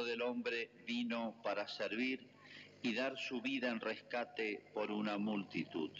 [0.00, 2.26] Hijo del Hombre vino para servir
[2.82, 5.90] y dar su vida en rescate por una multitud.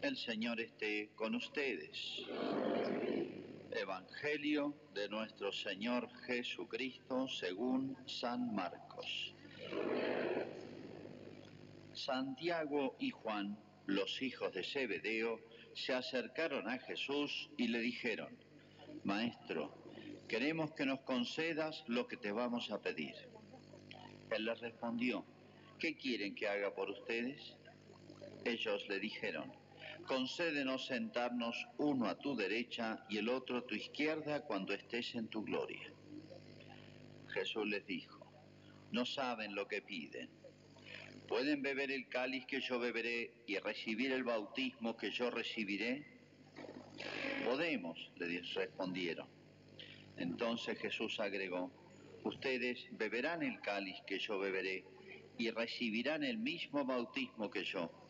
[0.00, 2.22] El Señor esté con ustedes.
[3.82, 9.34] Evangelio de nuestro Señor Jesucristo según San Marcos.
[11.92, 15.40] Santiago y Juan, los hijos de Zebedeo,
[15.74, 18.38] se acercaron a Jesús y le dijeron,
[19.02, 19.74] Maestro,
[20.28, 23.16] queremos que nos concedas lo que te vamos a pedir.
[24.30, 25.26] Él les respondió,
[25.80, 27.56] ¿qué quieren que haga por ustedes?
[28.44, 29.52] Ellos le dijeron,
[30.02, 35.28] concédenos sentarnos uno a tu derecha y el otro a tu izquierda cuando estés en
[35.28, 35.92] tu gloria.
[37.28, 38.26] Jesús les dijo,
[38.90, 40.28] no saben lo que piden.
[41.26, 46.04] ¿Pueden beber el cáliz que yo beberé y recibir el bautismo que yo recibiré?
[47.44, 49.26] Podemos, le respondieron.
[50.16, 51.70] Entonces Jesús agregó,
[52.24, 54.84] ustedes beberán el cáliz que yo beberé
[55.38, 58.01] y recibirán el mismo bautismo que yo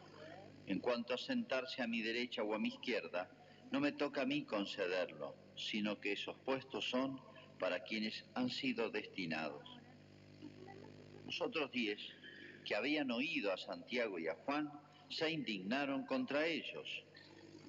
[0.67, 3.31] en cuanto a sentarse a mi derecha o a mi izquierda,
[3.71, 7.21] no me toca a mí concederlo, sino que esos puestos son
[7.59, 9.69] para quienes han sido destinados.
[11.25, 12.01] Los otros diez,
[12.65, 14.71] que habían oído a Santiago y a Juan,
[15.09, 17.05] se indignaron contra ellos.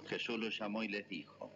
[0.07, 1.51] Jesús los llamó y les dijo,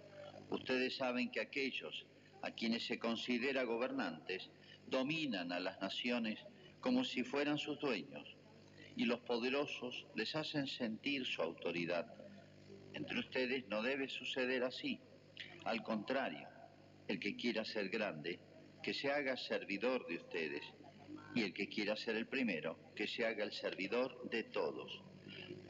[0.49, 2.05] ustedes saben que aquellos
[2.41, 4.49] a quienes se considera gobernantes
[4.87, 6.39] dominan a las naciones
[6.79, 8.36] como si fueran sus dueños
[8.97, 12.11] y los poderosos les hacen sentir su autoridad.
[12.93, 14.99] Entre ustedes no debe suceder así.
[15.65, 16.47] Al contrario,
[17.07, 18.39] el que quiera ser grande,
[18.81, 20.63] que se haga servidor de ustedes,
[21.35, 25.03] y el que quiera ser el primero, que se haga el servidor de todos.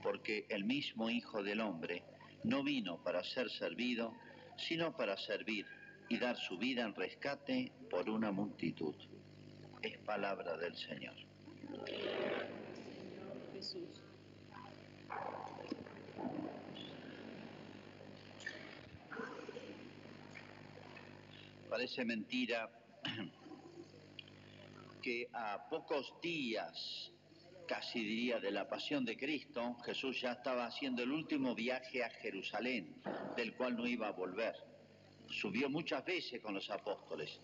[0.02, 2.04] Porque el mismo Hijo del Hombre
[2.46, 4.14] no vino para ser servido,
[4.58, 5.66] sino para servir
[6.08, 8.96] y dar su vida en rescate por una multitud.
[9.82, 11.16] Es palabra del Señor.
[21.70, 22.70] Parece mentira
[25.02, 27.12] que a pocos días,
[27.68, 32.10] casi diría, de la pasión de Cristo, Jesús ya estaba haciendo el último viaje a
[32.10, 33.02] Jerusalén,
[33.36, 34.56] del cual no iba a volver.
[35.30, 37.40] Subió muchas veces con los apóstoles,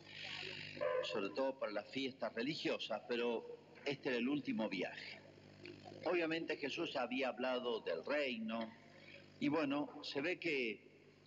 [1.12, 3.46] sobre todo para las fiestas religiosas, pero
[3.86, 5.23] este era el último viaje.
[6.06, 8.72] Obviamente Jesús había hablado del reino
[9.40, 10.82] y bueno, se ve que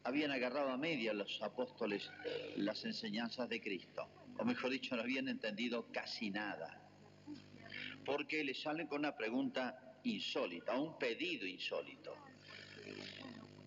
[0.04, 2.10] habían agarrado a media los apóstoles
[2.56, 6.81] las enseñanzas de Cristo, o mejor dicho, no habían entendido casi nada,
[8.04, 12.16] porque le salen con una pregunta insólita, un pedido insólito.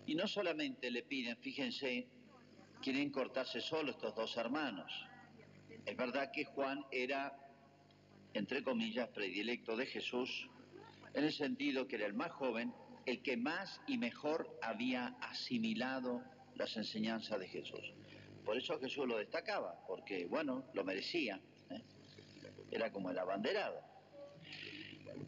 [0.06, 2.08] Y no solamente le piden, fíjense,
[2.82, 4.90] quieren cortarse solo estos dos hermanos.
[5.84, 7.36] Es verdad que Juan era,
[8.32, 10.48] entre comillas, predilecto de Jesús,
[11.14, 12.72] en el sentido que era el más joven,
[13.06, 16.22] el que más y mejor había asimilado
[16.54, 17.92] las enseñanzas de Jesús.
[18.44, 21.40] Por eso Jesús lo destacaba, porque, bueno, lo merecía.
[21.70, 21.82] ¿eh?
[22.70, 23.80] Era como el abanderado.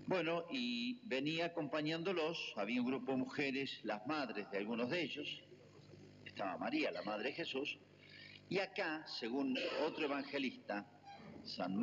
[0.07, 5.29] Bueno, y venía acompañándolos, había un grupo de mujeres, las madres de algunos de ellos,
[6.25, 7.79] estaba María, la madre de Jesús,
[8.49, 9.57] y acá, según
[9.87, 10.87] otro evangelista,
[11.45, 11.77] San,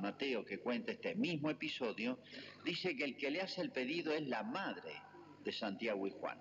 [0.00, 2.18] Mateo, que cuenta este mismo episodio,
[2.64, 4.92] dice que el que le hace el pedido es la madre
[5.44, 6.38] de Santiago y Juan.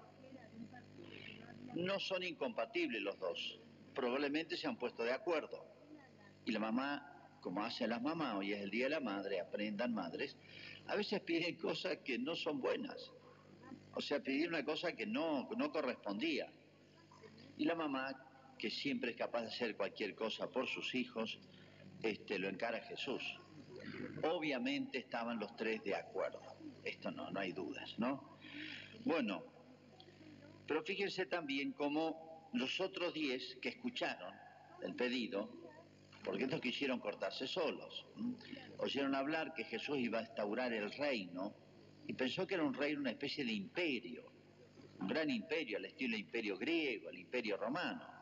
[1.76, 3.60] No son incompatibles los dos,
[3.94, 5.66] probablemente se han puesto de acuerdo.
[6.46, 9.94] Y la mamá, como hacen las mamás, hoy es el Día de la Madre, aprendan
[9.94, 10.36] madres,
[10.88, 13.12] a veces piden cosas que no son buenas.
[13.94, 16.52] O sea, pedir una cosa que no, no correspondía.
[17.58, 18.16] Y la mamá,
[18.58, 21.40] que siempre es capaz de hacer cualquier cosa por sus hijos,
[22.02, 23.24] este, lo encara Jesús.
[24.24, 26.42] Obviamente estaban los tres de acuerdo.
[26.84, 28.38] Esto no, no hay dudas, ¿no?
[29.06, 29.44] Bueno,
[30.68, 34.34] pero fíjense también cómo los otros diez que escucharon
[34.82, 35.50] el pedido,
[36.24, 38.06] porque estos quisieron cortarse solos,
[38.80, 41.54] oyeron hablar que Jesús iba a instaurar el reino
[42.06, 44.32] y pensó que era un reino, una especie de imperio,
[45.00, 48.17] un gran imperio al estilo imperio griego, el imperio romano.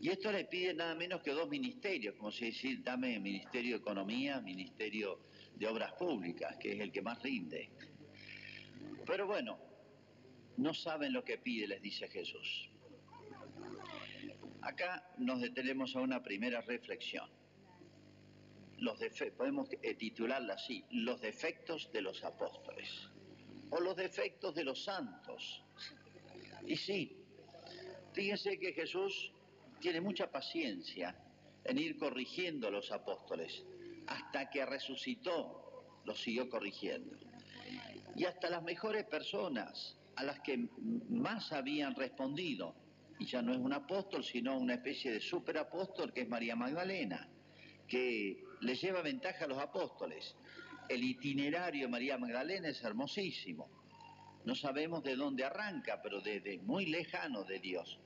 [0.00, 3.80] Y esto le pide nada menos que dos ministerios, como si decir, dame Ministerio de
[3.80, 5.20] Economía, Ministerio
[5.54, 7.70] de Obras Públicas, que es el que más rinde.
[9.06, 9.58] Pero bueno,
[10.58, 12.70] no saben lo que pide, les dice Jesús.
[14.60, 17.28] Acá nos detenemos a una primera reflexión.
[18.78, 18.98] Los
[19.36, 23.08] podemos titularla así, los defectos de los apóstoles
[23.70, 25.64] o los defectos de los santos.
[26.66, 27.16] Y sí,
[28.12, 29.32] fíjense que Jesús
[29.80, 31.16] tiene mucha paciencia
[31.64, 33.64] en ir corrigiendo a los apóstoles.
[34.06, 37.16] Hasta que resucitó, los siguió corrigiendo.
[38.14, 40.68] Y hasta las mejores personas a las que
[41.10, 42.74] más habían respondido,
[43.18, 47.28] y ya no es un apóstol, sino una especie de superapóstol que es María Magdalena,
[47.86, 50.34] que le lleva ventaja a los apóstoles.
[50.88, 53.68] El itinerario de María Magdalena es hermosísimo.
[54.44, 57.98] No sabemos de dónde arranca, pero desde muy lejano de Dios.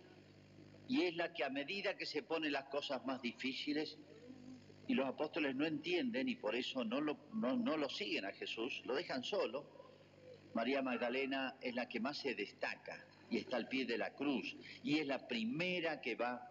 [0.91, 3.97] Y es la que a medida que se ponen las cosas más difíciles,
[4.89, 9.23] y los apóstoles no entienden y por eso no lo, siguen a Jesús, lo dejan
[9.23, 9.65] solo,
[10.53, 14.57] María Magdalena es la que más se destaca y está al pie de la cruz
[14.83, 16.43] y es la primera que va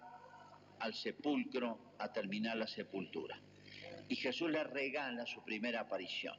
[0.79, 3.37] al sepulcro a terminar la sepultura.
[4.07, 6.37] Y Jesús le regala su primera aparición.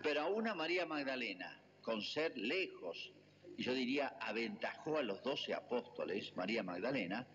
[0.00, 3.12] Pero aún a María Magdalena, con ser lejos,
[3.58, 7.26] yo diría aventajó a los doce apóstoles, María Magdalena,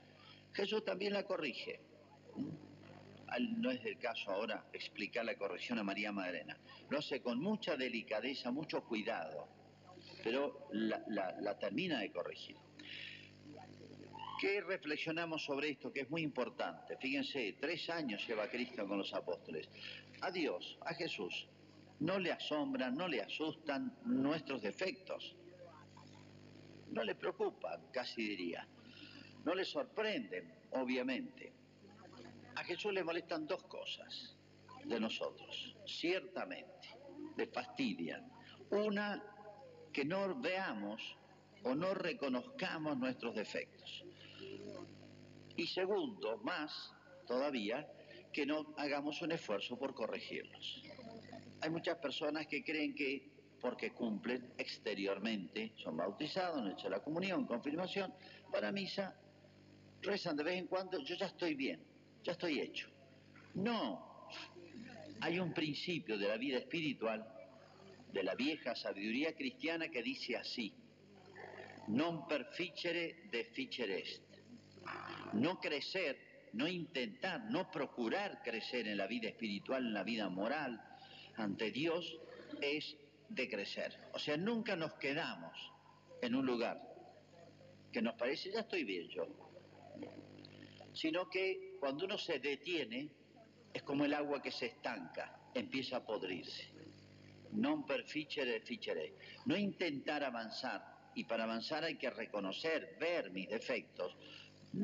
[0.53, 1.81] Jesús también la corrige.
[3.57, 6.57] No es el caso ahora explicar la corrección a María Magdalena.
[6.89, 9.47] Lo hace con mucha delicadeza, mucho cuidado,
[10.23, 12.55] pero la, la termina de corregir.
[14.39, 16.97] ¿Qué reflexionamos sobre esto que es muy importante?
[16.97, 19.69] Fíjense, tres años lleva Cristo con los apóstoles.
[20.21, 21.47] A Dios, a Jesús,
[21.99, 25.35] no le asombran, no le asustan nuestros defectos.
[26.91, 28.67] No le preocupan, casi diría.
[29.45, 31.53] No le sorprenden, obviamente.
[32.55, 34.35] A Jesús le molestan dos cosas
[34.83, 36.97] de nosotros, ciertamente,
[37.37, 38.29] le fastidian.
[38.71, 39.23] Una,
[39.93, 41.15] que no veamos
[41.63, 44.03] o no reconozcamos nuestros defectos.
[45.55, 46.93] Y segundo, más
[47.27, 47.87] todavía,
[48.31, 50.83] que no hagamos un esfuerzo por corregirlos.
[51.61, 53.29] Hay muchas personas que creen que
[53.61, 58.13] porque cumplen exteriormente, son bautizados, han hecho la comunión, confirmación,
[58.51, 59.15] van a misa,
[60.01, 61.81] rezan de vez en cuando, yo ya estoy bien,
[62.23, 62.89] ya estoy hecho.
[63.55, 64.27] No,
[65.21, 67.27] hay un principio de la vida espiritual,
[68.11, 70.73] de la vieja sabiduría cristiana que dice así,
[71.89, 74.21] non perficere deficere est.
[75.33, 80.81] No crecer, no intentar, no procurar crecer en la vida espiritual, en la vida moral,
[81.35, 82.17] ante Dios,
[82.61, 82.95] es
[83.29, 83.95] de crecer.
[84.13, 85.53] O sea, nunca nos quedamos
[86.21, 86.81] en un lugar
[87.91, 89.27] que nos parece, ya estoy bien yo,
[90.93, 93.09] sino que cuando uno se detiene,
[93.73, 96.79] es como el agua que se estanca, empieza a podrirse.
[97.49, 99.17] Non perficere ficere.
[99.49, 104.15] No intentar avanzar, y para avanzar hay que reconocer, ver mis defectos.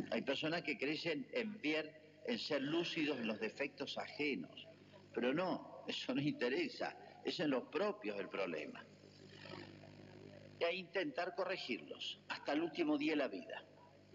[0.09, 1.93] Hay personas que crecen en ver,
[2.25, 4.67] en ser lúcidos en los defectos ajenos,
[5.13, 8.85] pero no, eso no interesa, es en los propios el problema.
[10.59, 13.65] Y a intentar corregirlos hasta el último día de la vida.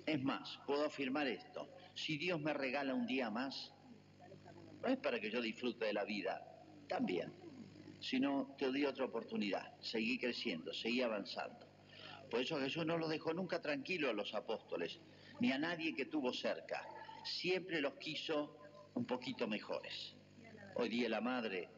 [0.06, 3.74] Es más, puedo afirmar esto, si Dios me regala un día más,
[4.81, 6.43] no es para que yo disfrute de la vida,
[6.88, 7.32] también,
[8.00, 11.69] sino te doy otra oportunidad, seguí creciendo, seguí avanzando.
[12.31, 14.98] Por eso Jesús no los dejó nunca tranquilo a los apóstoles,
[15.40, 16.86] ni a nadie que tuvo cerca.
[17.24, 18.56] Siempre los quiso
[18.94, 20.14] un poquito mejores.
[20.76, 21.69] Hoy día la madre,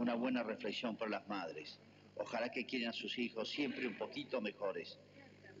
[0.00, 1.78] una buena reflexión por las madres.
[2.16, 4.98] Ojalá que quieran a sus hijos siempre un poquito mejores.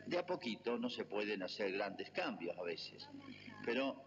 [0.06, 3.06] De a poquito no se pueden hacer grandes cambios a veces,
[3.66, 4.02] pero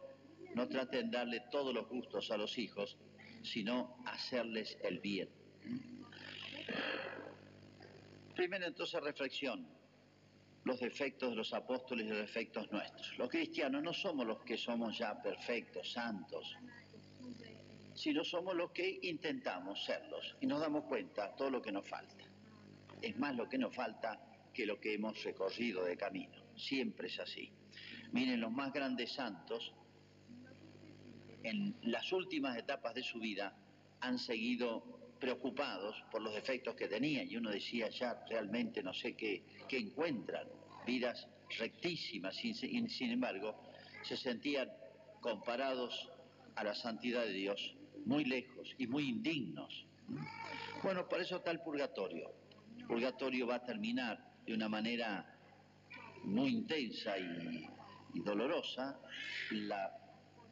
[0.56, 2.98] no traten de darle todos los gustos a los hijos,
[3.44, 5.30] sino hacerles el bien.
[8.36, 9.68] Primero entonces reflexión,
[10.64, 13.16] los defectos de los apóstoles y los defectos nuestros.
[13.20, 16.58] Los cristianos no somos los que somos ya perfectos, santos,
[17.94, 22.26] sino somos los que intentamos serlos y nos damos cuenta todo lo que nos falta.
[23.02, 24.20] Es más lo que nos falta
[24.54, 26.42] que lo que hemos recorrido de camino.
[26.56, 27.52] Siempre es así.
[28.12, 29.74] Miren, los más grandes santos,
[31.44, 33.56] en las últimas etapas de su vida,
[34.00, 34.84] han seguido
[35.20, 39.78] preocupados por los defectos que tenían y uno decía ya realmente no sé qué, qué
[39.78, 40.48] encuentran,
[40.86, 42.56] vidas rectísimas, sin,
[42.90, 43.56] sin embargo
[44.04, 44.70] se sentían
[45.22, 46.10] comparados
[46.56, 49.86] a la santidad de Dios muy lejos y muy indignos.
[50.82, 52.32] Bueno, por eso está el purgatorio.
[52.78, 55.26] El purgatorio va a terminar de una manera
[56.24, 57.68] muy intensa y,
[58.14, 59.00] y dolorosa
[59.52, 59.92] la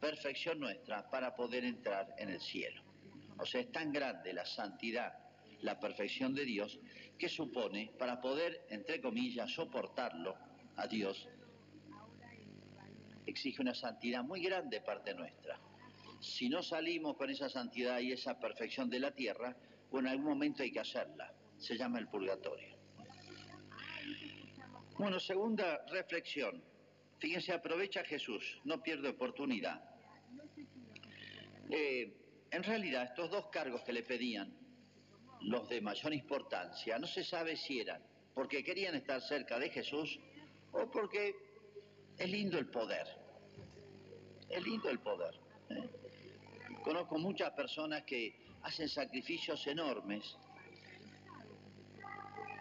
[0.00, 2.82] perfección nuestra para poder entrar en el cielo.
[3.38, 5.12] O sea, es tan grande la santidad,
[5.60, 6.78] la perfección de Dios,
[7.18, 10.34] que supone, para poder, entre comillas, soportarlo
[10.76, 11.28] a Dios,
[13.26, 15.58] exige una santidad muy grande de parte nuestra.
[16.22, 19.56] Si no salimos con esa santidad y esa perfección de la tierra,
[19.90, 21.34] bueno, en algún momento hay que hacerla.
[21.58, 22.78] Se llama el purgatorio.
[24.98, 26.62] Bueno, segunda reflexión.
[27.18, 29.82] Fíjense, aprovecha Jesús, no pierde oportunidad.
[31.70, 32.14] Eh,
[32.50, 34.56] en realidad, estos dos cargos que le pedían,
[35.40, 38.02] los de mayor importancia, no se sabe si eran
[38.34, 40.18] porque querían estar cerca de Jesús
[40.72, 41.34] o porque
[42.18, 43.06] es lindo el poder.
[44.48, 45.41] Es lindo el poder.
[46.82, 50.36] Conozco muchas personas que hacen sacrificios enormes.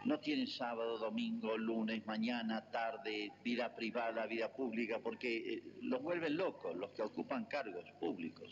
[0.06, 6.38] No tienen sábado, domingo, lunes, mañana, tarde, vida privada, vida pública, porque eh, los vuelven
[6.38, 8.50] locos los que ocupan cargos públicos.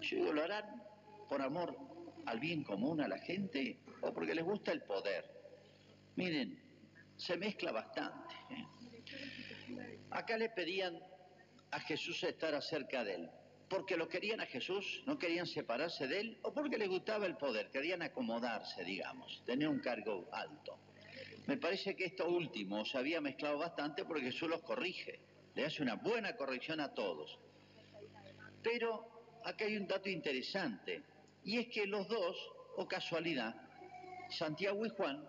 [0.00, 0.82] Yo digo, ¿lo harán
[1.28, 1.76] por amor
[2.26, 5.24] al bien común, a la gente, o porque les gusta el poder?
[6.14, 6.60] Miren,
[7.16, 8.34] se mezcla bastante.
[8.50, 9.98] ¿eh?
[10.10, 10.98] Acá le pedían
[11.70, 13.30] a Jesús estar acerca de él,
[13.72, 17.38] porque lo querían a Jesús, no querían separarse de él, o porque les gustaba el
[17.38, 20.78] poder, querían acomodarse, digamos, tener un cargo alto.
[21.46, 25.20] Me parece que esto último se había mezclado bastante porque Jesús los corrige,
[25.54, 27.38] le hace una buena corrección a todos.
[28.62, 31.02] Pero acá hay un dato interesante,
[31.42, 32.36] y es que los dos,
[32.76, 33.56] o casualidad,
[34.28, 35.26] Santiago y Juan,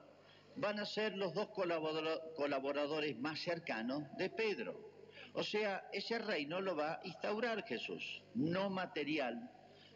[0.58, 1.48] van a ser los dos
[2.36, 4.93] colaboradores más cercanos de Pedro.
[5.34, 9.50] O sea, ese reino lo va a instaurar Jesús, no material,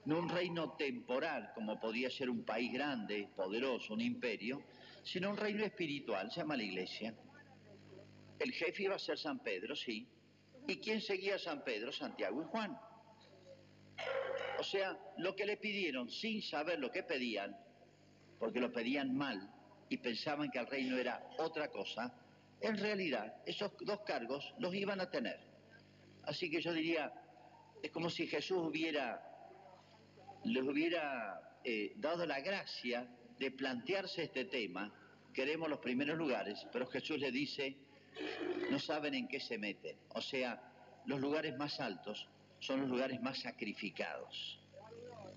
[0.06, 4.63] no un reino temporal, como podía ser un país grande, poderoso, un imperio,
[5.03, 7.13] sino un reino espiritual, se llama la iglesia.
[8.39, 10.08] El jefe iba a ser San Pedro, sí.
[10.67, 11.91] ¿Y quién seguía a San Pedro?
[11.91, 12.77] Santiago y Juan.
[14.60, 17.56] O sea, lo que le pidieron sin saber lo que pedían,
[18.39, 19.53] porque lo pedían mal,
[19.89, 22.13] y pensaban que el reino era otra cosa,
[22.62, 25.40] en realidad esos dos cargos los iban a tener.
[26.24, 27.14] Así que yo diría,
[27.82, 29.22] es como si Jesús hubiera,
[30.44, 33.08] les hubiera eh, dado la gracia
[33.40, 34.92] de plantearse este tema,
[35.34, 37.78] queremos los primeros lugares, pero Jesús le dice,
[38.70, 39.98] no saben en qué se meten.
[40.10, 40.62] O sea,
[41.06, 42.28] los lugares más altos
[42.60, 44.60] son los lugares más sacrificados.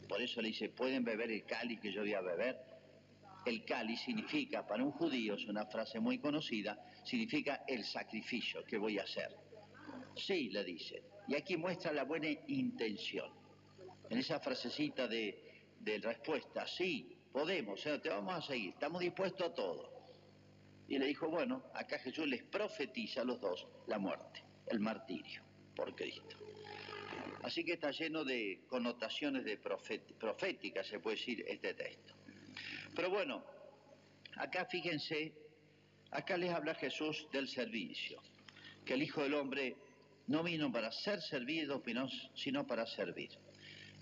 [0.08, 2.58] Por eso le dice, pueden beber el cáliz que yo voy a beber,
[3.46, 8.78] el cáliz significa, para un judío, es una frase muy conocida, significa el sacrificio que
[8.78, 9.34] voy a hacer.
[10.16, 11.02] Sí, le dice.
[11.28, 13.30] Y aquí muestra la buena intención.
[14.08, 15.46] En esa frasecita de,
[16.02, 19.90] respuesta, sí, podemos, te vamos a seguir, estamos dispuestos a todo.
[20.88, 25.42] Y le dijo, bueno, acá Jesús les profetiza a los dos la muerte, el martirio
[25.74, 26.36] por Cristo.
[27.42, 32.19] Así que está lleno de connotaciones de proféticas, se puede decir, este texto.
[32.94, 33.44] Pero bueno,
[34.36, 35.32] acá fíjense,
[36.10, 38.20] acá les habla Jesús del servicio,
[38.84, 39.76] que el Hijo del Hombre
[40.26, 41.82] no vino para ser servido,
[42.34, 43.30] sino para servir.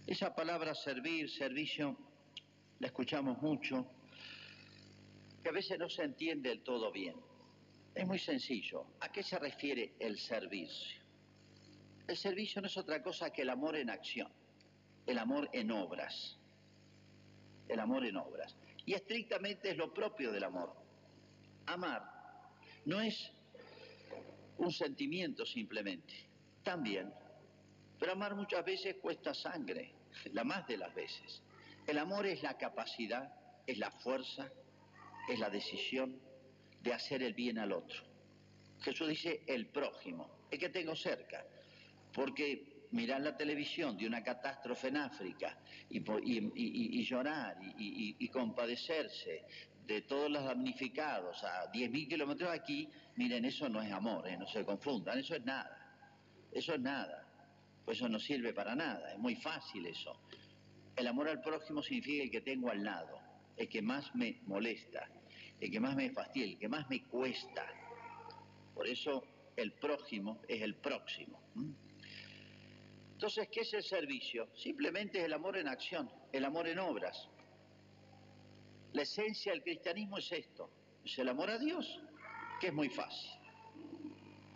[0.07, 1.97] Esa palabra servir, servicio,
[2.79, 3.87] la escuchamos mucho,
[5.43, 7.15] que a veces no se entiende del todo bien.
[7.95, 8.87] Es muy sencillo.
[9.01, 11.03] ¿A qué se refiere el servicio?
[12.07, 14.33] El servicio no es otra cosa que el amor en acción,
[15.07, 16.39] el amor en obras.
[17.69, 18.57] El amor en obras
[18.89, 20.73] y estrictamente es lo propio del amor.
[21.67, 22.03] Amar
[22.87, 23.31] no es
[24.57, 26.15] un sentimiento simplemente,
[26.63, 27.13] también,
[28.01, 29.93] pero amar muchas veces cuesta sangre,
[30.33, 31.43] la más de las veces.
[31.87, 33.31] El amor es la capacidad,
[33.67, 34.51] es la fuerza,
[35.29, 36.19] es la decisión
[36.81, 38.03] de hacer el bien al otro.
[38.81, 41.45] Jesús dice el prójimo, el que tengo cerca,
[42.15, 45.59] porque mirar la televisión de una catástrofe en África
[45.91, 49.45] y, llorar y, compadecerse
[49.87, 54.37] de todos los damnificados a 10.000 kilómetros aquí, miren, eso no es amor, ¿eh?
[54.37, 55.97] no se confundan, eso es nada,
[56.53, 57.27] eso es nada,
[57.85, 60.21] pues eso no sirve para nada, es muy fácil eso.
[60.95, 63.19] El amor al prójimo significa el que tengo al lado,
[63.57, 65.09] el que más me molesta,
[65.61, 67.67] el que más me fastidia, el que más me cuesta.
[68.75, 69.25] Por eso
[69.57, 71.41] el prójimo es el próximo.
[73.19, 74.49] Entonces, ¿qué es el servicio?
[74.55, 77.29] Simplemente es el amor en acción, el amor en obras.
[78.93, 80.71] La esencia del cristianismo es esto,
[81.05, 82.01] es el amor a Dios,
[82.61, 83.33] que es muy fácil,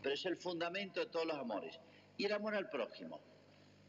[0.01, 1.77] pero es el fundamento de todos los amores.
[2.17, 3.21] Y el amor al prójimo.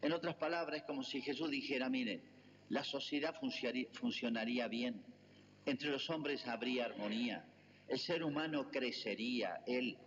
[0.02, 2.24] En otras palabras, es como si Jesús dijera, miren,
[2.70, 3.36] la sociedad
[3.94, 5.06] funcionaría bien,
[5.68, 7.46] entre los hombres habría armonía,
[7.88, 10.00] el ser humano crecería, él,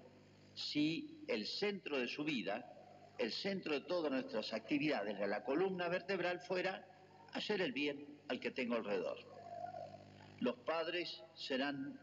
[0.54, 2.72] si el centro de su vida
[3.18, 6.86] el centro de todas nuestras actividades, de la columna vertebral, fuera
[7.32, 9.18] hacer el bien al que tengo alrededor.
[10.40, 11.98] Los padres serán,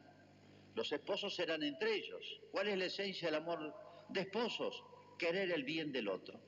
[0.76, 2.42] los esposos serán entre ellos.
[2.52, 3.76] ¿Cuál es la esencia del amor
[4.10, 4.84] de esposos?
[5.18, 6.40] querer el bien del otro.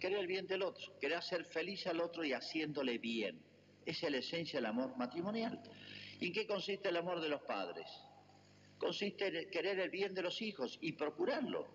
[0.00, 3.42] Querer el bien del otro, querer hacer feliz al otro y haciéndole bien.
[3.84, 5.60] Esa es la esencia del amor matrimonial.
[6.20, 7.86] ¿Y en qué consiste el amor de los padres?
[8.78, 11.66] Consiste en querer el bien de los hijos y procurarlo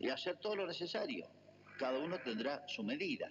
[0.00, 1.28] y hacer todo lo necesario.
[1.78, 3.30] Cada uno tendrá su medida.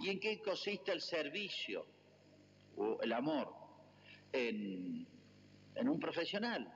[0.00, 1.86] ¿Y en qué consiste el servicio
[2.76, 3.52] o el amor?
[4.32, 5.08] En,
[5.76, 6.70] un profesional.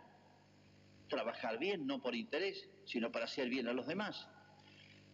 [1.09, 4.27] Trabajar bien, no por interés, sino para hacer bien a los demás.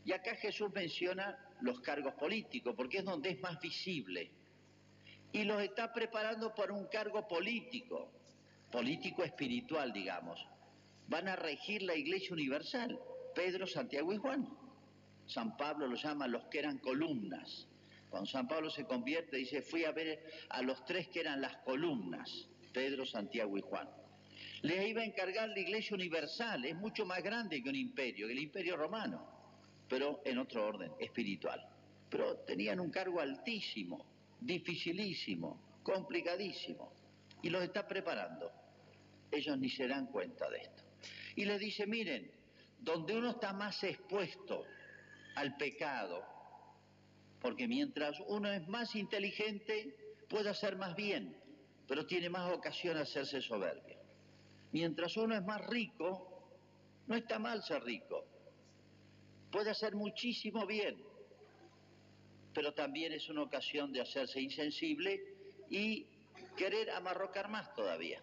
[0.05, 4.31] Y acá Jesús menciona los cargos políticos, porque es donde es más visible.
[5.33, 8.13] Y los está preparando para un cargo político,
[8.71, 10.47] político espiritual, digamos.
[11.09, 12.99] Van a regir la Iglesia Universal,
[13.37, 14.49] Pedro, Santiago y Juan.
[15.27, 17.69] San Pablo los llama los que eran columnas.
[18.09, 21.59] Cuando San Pablo se convierte, dice, fui a ver a los tres que eran las
[21.59, 23.89] columnas, Pedro, Santiago y Juan.
[24.63, 28.33] Les iba a encargar la Iglesia Universal, es mucho más grande que un imperio, que
[28.33, 29.29] el imperio romano,
[29.87, 31.61] pero en otro orden, espiritual.
[32.09, 34.07] Pero tenían un cargo altísimo,
[34.41, 36.91] dificilísimo, complicadísimo,
[37.43, 38.51] y los está preparando.
[39.31, 40.83] Ellos ni se dan cuenta de esto.
[41.35, 42.36] Y les dice, miren,
[42.79, 44.65] donde uno está más expuesto
[45.35, 46.25] al pecado,
[47.41, 49.97] porque mientras uno es más inteligente,
[50.29, 51.37] puede hacer más bien,
[51.87, 53.97] pero tiene más ocasión a hacerse soberbio.
[54.73, 56.51] Mientras uno es más rico,
[57.07, 58.25] no está mal ser rico,
[59.51, 60.97] puede hacer muchísimo bien,
[62.53, 65.23] pero también es una ocasión de hacerse insensible
[65.71, 66.07] y
[66.57, 68.23] querer amarrocar más todavía.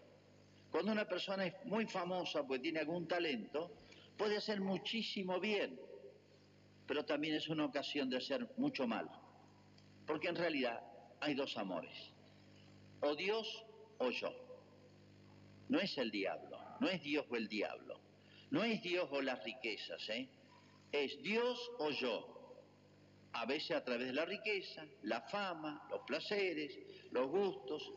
[0.72, 3.72] Cuando una persona es muy famosa porque tiene algún talento,
[4.18, 5.80] puede hacer muchísimo bien,
[6.88, 9.10] pero también es una ocasión de hacer mucho mal.
[10.06, 10.82] Porque en realidad
[11.20, 12.12] hay dos amores,
[13.02, 13.66] o Dios
[14.00, 14.32] o yo.
[15.70, 18.00] No es el diablo, no es Dios o el diablo,
[18.52, 20.28] no es Dios o las riquezas, ¿eh?
[20.92, 22.30] es Dios o yo.
[23.34, 26.78] A veces a través de la riqueza, la fama, los placeres,
[27.12, 27.92] los gustos,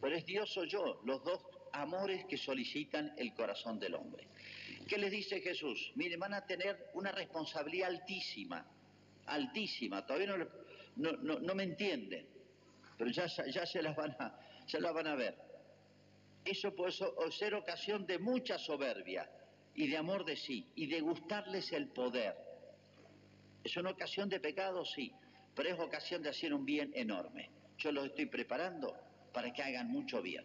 [0.00, 1.40] pero es Dios o yo, los dos
[1.72, 4.28] amores que solicitan el corazón del hombre.
[4.86, 5.92] ¿Qué les dice Jesús?
[5.94, 8.66] Miren, van a tener una responsabilidad altísima,
[9.26, 10.36] altísima, todavía
[10.96, 12.26] no, no, me entienden,
[12.98, 14.38] pero ya, ya se, las van a,
[14.72, 15.36] las van a ver.
[16.44, 16.92] Eso puede
[17.30, 19.30] ser ocasión de mucha soberbia
[19.74, 22.36] y de amor de sí y de gustarles el poder.
[23.62, 24.84] ¿Es una ocasión de pecado?
[24.84, 25.12] Sí,
[25.54, 27.50] pero es ocasión de hacer un bien enorme.
[27.78, 28.94] Yo los estoy preparando
[29.32, 30.44] para que hagan mucho bien.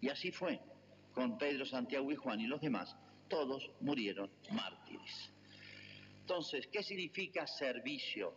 [0.00, 0.60] Y así fue
[1.12, 2.96] con Pedro, Santiago y Juan y los demás
[3.28, 5.32] todos murieron mártires.
[6.20, 8.34] Entonces, ¿qué significa servicio?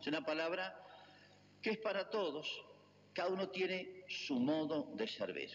[0.00, 0.74] Es una palabra
[1.60, 2.48] que es para todos,
[3.12, 5.50] cada uno tiene su modo de servir,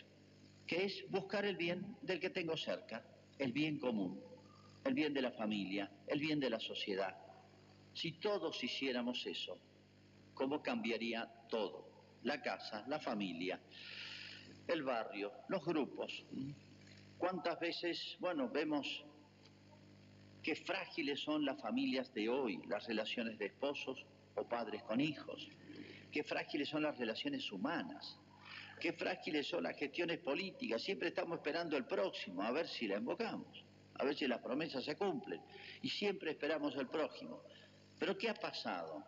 [0.66, 3.06] que es buscar el bien del que tengo cerca,
[3.38, 4.22] el bien común,
[4.86, 7.16] el bien de la familia, el bien de la sociedad.
[7.94, 9.58] Si todos hiciéramos eso,
[10.34, 11.90] ¿cómo cambiaría todo?
[12.24, 13.60] La casa, la familia,
[14.68, 16.26] el barrio, los grupos.
[17.18, 19.04] ¿Cuántas veces, bueno, vemos
[20.44, 25.48] qué frágiles son las familias de hoy, las relaciones de esposos o padres con hijos?
[26.12, 28.20] Qué frágiles son las relaciones humanas.
[28.80, 30.84] Qué frágiles son las gestiones políticas.
[30.84, 33.64] Siempre estamos esperando el próximo, a ver si la invocamos,
[33.96, 35.42] a ver si las promesas se cumplen.
[35.82, 37.42] Y siempre esperamos el próximo.
[37.98, 39.04] Pero ¿qué ha pasado?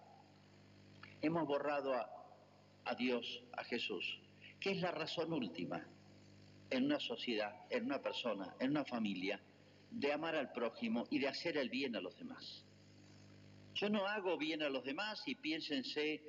[1.21, 2.09] Hemos borrado a,
[2.85, 4.19] a Dios, a Jesús,
[4.59, 5.85] ¿Qué es la razón última
[6.69, 9.39] en una sociedad, en una persona, en una familia,
[9.91, 12.63] de amar al prójimo y de hacer el bien a los demás.
[13.73, 16.21] Yo no hago bien a los demás y piénsense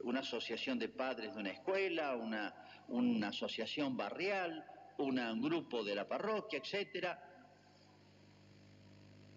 [0.00, 2.54] una asociación de padres de una escuela, una,
[2.88, 4.64] una asociación barrial,
[4.98, 7.22] un grupo de la parroquia, etcétera.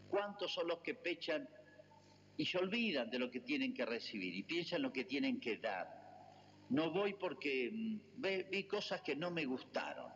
[0.09, 1.47] ¿Cuántos son los que pechan
[2.35, 5.57] y se olvidan de lo que tienen que recibir y piensan lo que tienen que
[5.57, 6.00] dar?
[6.71, 10.09] No voy porque mm, vi cosas que no me gustaron.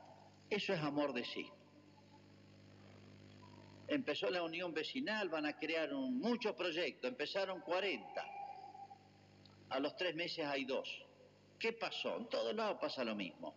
[0.49, 1.45] Eso es amor de sí.
[3.89, 8.07] Empezó la unión vecinal, van a crear un, muchos proyectos, empezaron 40.
[9.69, 10.87] A los tres meses hay dos.
[11.59, 12.17] ¿Qué pasó?
[12.17, 13.53] En todos lados pasa lo mismo.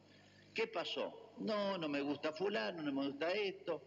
[0.52, 1.34] ¿Qué pasó?
[1.38, 3.84] No, no me gusta fulano, no me gusta esto.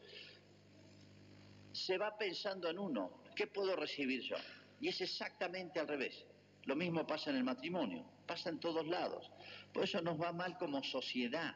[1.74, 4.38] Se va pensando en uno, ¿qué puedo recibir yo?
[4.80, 6.26] Y es exactamente al revés.
[6.63, 9.30] Lo mismo pasa en el matrimonio, pasa en todos lados.
[9.74, 11.54] Por eso nos va mal como sociedad.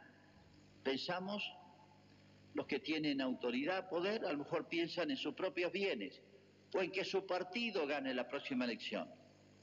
[0.84, 1.42] Pensamos,
[2.54, 6.22] los que tienen autoridad, poder, a lo mejor piensan en sus propios bienes
[6.74, 9.10] o en que su partido gane la próxima elección.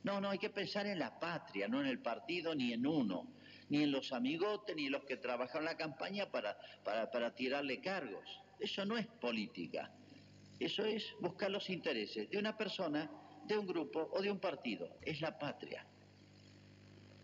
[0.04, 3.28] No, no, hay que pensar en la patria, no en el partido ni en uno,
[3.68, 7.82] ni en los amigotes, ni en los que trabajan la campaña para, para, para tirarle
[7.82, 8.26] cargos.
[8.58, 9.92] Eso no es política.
[10.58, 13.10] Eso es buscar los intereses de una persona,
[13.44, 14.96] de un grupo o de un partido.
[15.02, 15.86] Es la patria.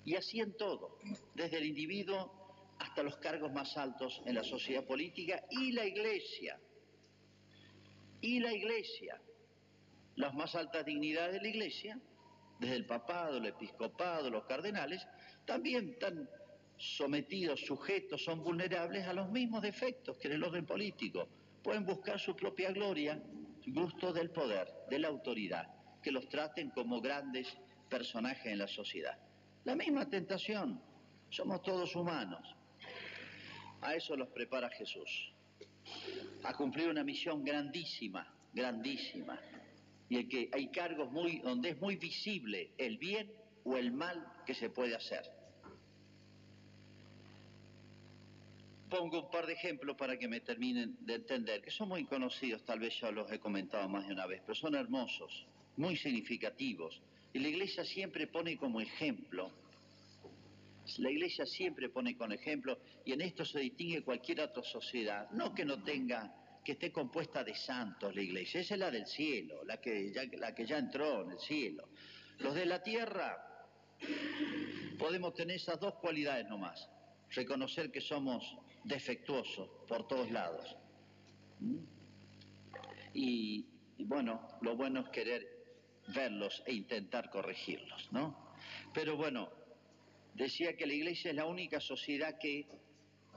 [0.08, 0.96] Y así en todo,
[1.34, 2.32] desde el individuo
[2.78, 6.58] hasta los cargos más altos en la sociedad política y la iglesia.
[8.22, 9.20] Y la iglesia.
[10.16, 12.00] Las más altas dignidades de la iglesia,
[12.58, 15.06] desde el papado, el episcopado, los cardenales,
[15.44, 16.26] también están
[16.78, 21.28] sometidos, sujetos, son vulnerables a los mismos defectos que en el orden político.
[21.62, 23.22] Pueden buscar su propia gloria,
[23.66, 25.68] gusto del poder, de la autoridad,
[26.02, 27.58] que los traten como grandes
[27.90, 29.27] personajes en la sociedad.
[29.68, 30.80] La misma tentación,
[31.28, 32.40] somos todos humanos.
[33.82, 35.30] A eso los prepara Jesús,
[36.42, 39.38] a cumplir una misión grandísima, grandísima,
[40.08, 43.30] y el que hay cargos muy, donde es muy visible el bien
[43.64, 45.30] o el mal que se puede hacer.
[48.88, 52.64] Pongo un par de ejemplos para que me terminen de entender, que son muy conocidos,
[52.64, 57.02] tal vez ya los he comentado más de una vez, pero son hermosos, muy significativos.
[57.32, 59.52] Y la iglesia siempre pone como ejemplo,
[60.96, 65.54] la iglesia siempre pone como ejemplo, y en esto se distingue cualquier otra sociedad, no
[65.54, 69.64] que no tenga, que esté compuesta de santos la iglesia, esa es la del cielo,
[69.64, 71.88] la que ya, entró en el cielo.
[72.38, 73.36] Los de la tierra
[74.98, 76.88] podemos tener esas dos cualidades nomás,
[77.30, 78.44] reconocer que somos
[78.84, 80.76] defectuosos por todos lados.
[81.60, 81.78] ¿Mm?
[83.14, 83.66] Y,
[83.98, 85.57] bueno, lo bueno es querer
[86.14, 88.54] verlos e intentar corregirlos, ¿no?
[88.94, 89.50] Pero bueno,
[90.34, 92.66] decía que la iglesia es la única sociedad que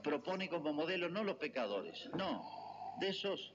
[0.04, 3.54] propone como modelo no los pecadores, no, de esos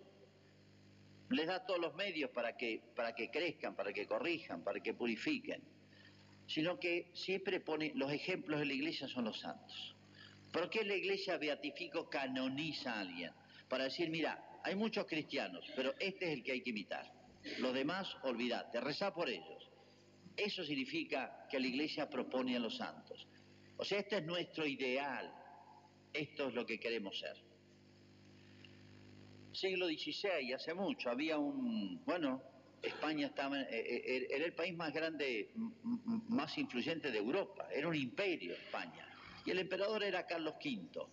[1.30, 4.94] les da todos los medios para que, para que crezcan, para que corrijan, para que
[4.94, 5.60] purifiquen,
[6.46, 9.96] sino que siempre pone, los ejemplos de la iglesia son los santos.
[10.52, 13.32] ¿Por qué la iglesia beatifico canoniza a alguien?
[13.68, 17.15] Para decir, mira, hay muchos cristianos, pero este es el que hay que imitar.
[17.58, 19.70] Los demás, olvídate, rezá por ellos.
[20.36, 23.26] Eso significa que la iglesia propone a los santos.
[23.76, 25.32] O sea, este es nuestro ideal.
[26.12, 27.36] Esto es lo que queremos ser.
[29.52, 32.42] Siglo XVI, hace mucho, había un, bueno,
[32.82, 35.50] España estaba, eh, eh, era el país más grande,
[36.28, 39.08] más influyente de Europa, era un imperio España.
[39.46, 41.06] Y el emperador era Carlos V,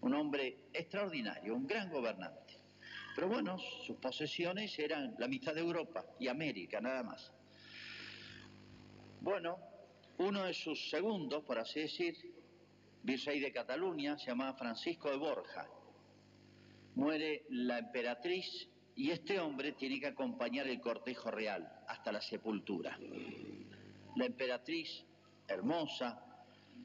[0.00, 2.54] un hombre extraordinario, un gran gobernante.
[3.14, 7.32] Pero bueno, sus posesiones eran la mitad de Europa y América, nada más.
[9.20, 9.58] Bueno,
[10.18, 12.16] uno de sus segundos, por así decir,
[13.02, 15.68] virrey de Cataluña, se llamaba Francisco de Borja.
[16.94, 22.98] Muere la emperatriz y este hombre tiene que acompañar el cortejo real hasta la sepultura.
[24.16, 25.04] La emperatriz,
[25.48, 26.22] hermosa,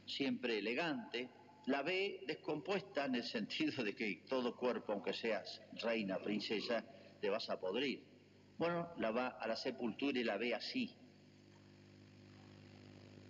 [0.06, 1.30] siempre elegante,
[1.68, 6.84] la ve descompuesta en el sentido de que todo cuerpo, aunque seas reina, princesa,
[7.20, 8.04] te vas a podrir.
[8.58, 10.96] Bueno, la va a la sepultura y la ve así.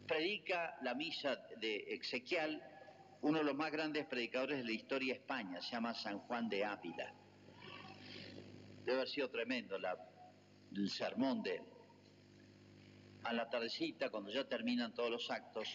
[0.07, 2.61] Predica la misa de Exequial,
[3.21, 6.47] uno de los más grandes predicadores de la historia de España, se llama San Juan
[6.47, 7.11] de Ávila.
[8.85, 9.97] Debe haber sido tremendo la,
[10.75, 11.63] el sermón de él.
[13.23, 15.67] A la tardecita, cuando ya terminan todos los actos,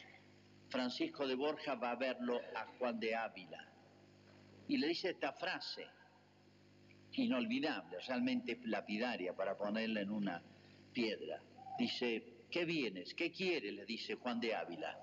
[0.72, 3.62] Francisco de Borja va a verlo a Juan de Ávila
[4.68, 5.87] y le dice esta frase
[7.12, 10.42] inolvidable, realmente lapidaria para ponerla en una
[10.94, 11.42] piedra.
[11.78, 13.12] Dice, ¿qué vienes?
[13.12, 13.74] ¿Qué quieres?
[13.74, 14.98] le dice Juan de Ávila.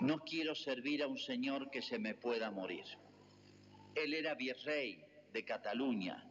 [0.00, 2.84] No quiero servir a un señor que se me pueda morir.
[3.96, 6.24] Él era virrey de Cataluña,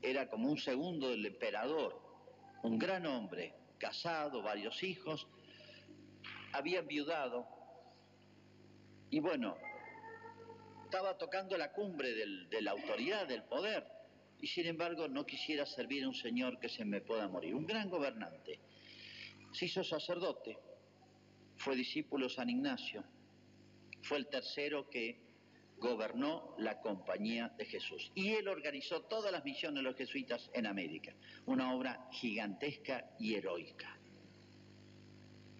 [0.00, 2.00] era como un segundo del emperador,
[2.62, 5.28] un gran hombre, casado, varios hijos,
[6.54, 7.53] había enviudado
[9.14, 9.56] y bueno,
[10.82, 12.12] estaba tocando la cumbre
[12.50, 13.86] de la autoridad, del poder,
[14.40, 17.54] y sin embargo no quisiera servir a un señor que se me pueda morir.
[17.54, 18.58] Un gran gobernante.
[19.52, 20.58] Se hizo sacerdote,
[21.58, 23.04] fue discípulo San Ignacio,
[24.02, 25.20] fue el tercero que
[25.78, 28.10] gobernó la compañía de Jesús.
[28.16, 31.14] Y él organizó todas las misiones de los jesuitas en América.
[31.46, 33.96] Una obra gigantesca y heroica.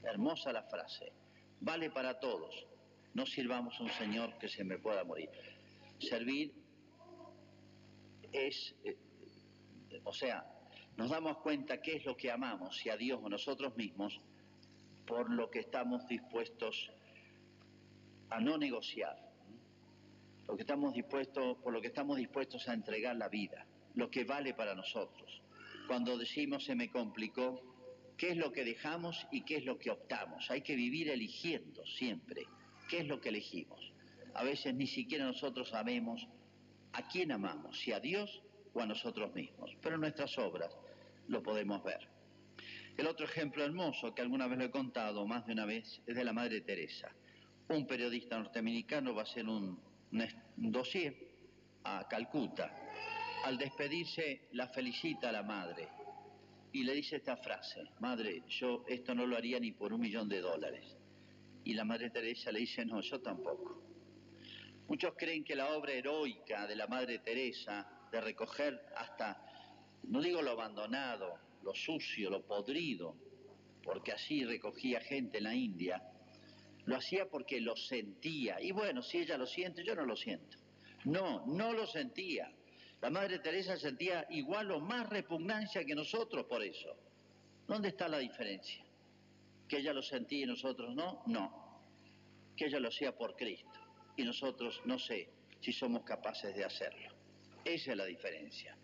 [0.03, 1.13] Hermosa la frase.
[1.61, 2.74] Vale para todos
[3.15, 5.31] no sirvamos a un Señor que se me pueda morir.
[5.99, 6.53] Servir
[8.33, 8.97] es, eh,
[10.03, 10.45] o sea,
[10.97, 14.21] nos damos cuenta qué es lo que amamos, si a Dios o nosotros mismos,
[15.07, 16.91] por lo que estamos dispuestos
[18.31, 19.17] a no negociar,
[20.49, 24.25] lo que estamos dispuestos, por lo que estamos dispuestos a entregar la vida, lo que
[24.25, 25.43] vale para nosotros.
[25.87, 27.63] Cuando decimos se me complicó,
[28.17, 30.51] ¿qué es lo que dejamos y qué es lo que optamos?
[30.51, 32.47] Hay que vivir eligiendo siempre
[32.89, 33.93] ¿Qué es lo que elegimos?
[34.35, 36.27] A veces ni siquiera nosotros sabemos
[36.93, 38.43] a quién amamos, si a Dios
[38.73, 40.77] o a nosotros mismos, pero en nuestras obras
[41.29, 42.09] lo podemos ver.
[42.97, 46.15] El otro ejemplo hermoso que alguna vez lo he contado más de una vez es
[46.15, 47.11] de la Madre Teresa.
[47.69, 49.81] Un periodista norteamericano va a hacer un,
[50.13, 51.17] un dossier
[51.85, 52.75] a Calcuta.
[53.45, 55.89] Al despedirse la felicita a la madre
[56.73, 60.29] y le dice esta frase, madre, yo esto no lo haría ni por un millón
[60.29, 60.97] de dólares.
[61.65, 63.83] Y la Madre Teresa le dice, no, yo tampoco.
[64.87, 69.43] Muchos creen que la obra heroica de la Madre Teresa, de recoger hasta,
[70.05, 73.17] no digo lo abandonado, lo sucio, lo podrido,
[73.83, 76.03] porque así recogía gente en la India,
[76.85, 78.61] lo hacía porque lo sentía.
[78.61, 80.59] Y bueno, si ella lo siente, yo no lo siento.
[81.05, 82.53] No, no lo sentía.
[83.01, 86.95] La Madre Teresa sentía igual o más repugnancia que nosotros por eso.
[87.67, 88.84] ¿Dónde está la diferencia?
[89.69, 91.23] ¿Que ella lo sentía y nosotros no?
[91.27, 91.81] No.
[92.57, 93.81] Que ella lo hacía por Cristo
[94.17, 95.29] y nosotros no sé
[95.61, 97.15] si somos capaces de hacerlo.
[97.65, 98.77] Esa es la diferencia.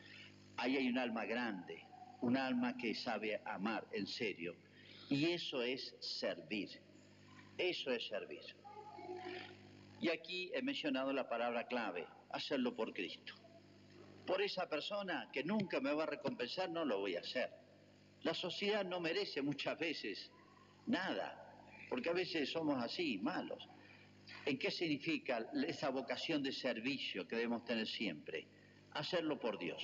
[0.56, 1.84] Ahí hay un alma grande,
[2.22, 4.56] un alma que sabe amar en serio.
[5.08, 6.70] Y eso es servir.
[7.58, 8.40] Eso es servir.
[10.00, 13.34] Y aquí he mencionado la palabra clave, hacerlo por Cristo.
[14.26, 17.50] Por esa persona que nunca me va a recompensar, no lo voy a hacer.
[18.22, 20.30] La sociedad no merece muchas veces
[20.90, 21.40] nada,
[21.88, 23.68] porque a veces somos así, malos.
[24.46, 28.46] ¿En qué significa esa vocación de servicio que debemos tener siempre?
[28.92, 29.82] Hacerlo por Dios.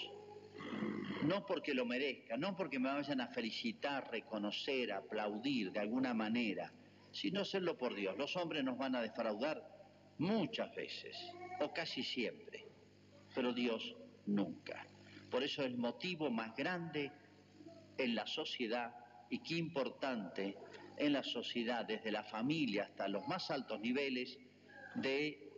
[1.25, 6.73] No porque lo merezca, no porque me vayan a felicitar, reconocer, aplaudir de alguna manera,
[7.13, 8.17] sino hacerlo por Dios.
[8.17, 9.63] Los hombres nos van a defraudar
[10.19, 11.17] muchas veces,
[11.61, 12.67] o casi siempre,
[13.35, 13.95] pero Dios
[14.27, 14.87] nunca.
[15.31, 17.11] Por eso el motivo más grande
[17.99, 18.95] en la sociedad
[19.31, 20.57] y qué importante
[20.97, 24.39] en la sociedad, desde la familia hasta los más altos niveles,
[24.95, 25.51] de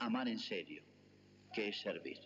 [0.00, 0.82] amar en serio,
[1.52, 2.18] que es servir.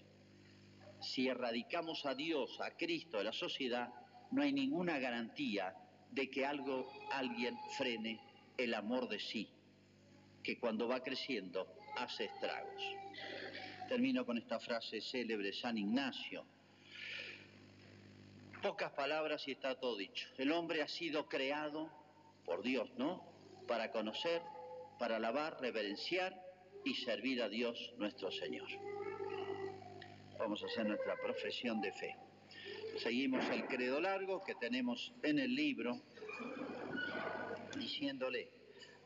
[1.01, 3.89] Si erradicamos a Dios, a Cristo de la sociedad,
[4.31, 5.75] no hay ninguna garantía
[6.11, 8.21] de que algo, alguien frene
[8.57, 9.49] el amor de sí,
[10.43, 12.83] que cuando va creciendo hace estragos.
[13.89, 16.45] Termino con esta frase célebre San Ignacio.
[18.63, 20.29] Pocas palabras y está todo dicho.
[20.37, 21.91] El hombre ha sido creado
[22.49, 23.23] por Dios, ¿no?
[23.69, 24.43] Para conocer,
[24.99, 26.35] para alabar, reverenciar
[26.85, 28.69] y servir a Dios nuestro Señor.
[30.39, 32.17] Vamos a hacer nuestra profesión de fe.
[32.97, 36.01] Seguimos el credo largo que tenemos en el libro,
[37.77, 38.51] diciéndole,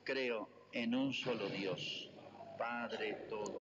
[0.04, 2.10] creo en un solo Dios,
[2.56, 3.42] Padre todo.